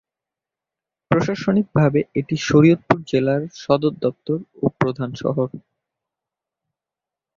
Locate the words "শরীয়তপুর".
2.47-2.97